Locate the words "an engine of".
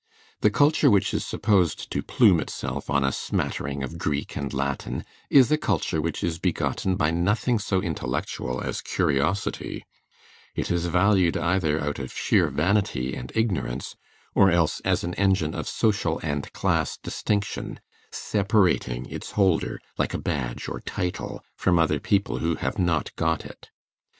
15.03-15.67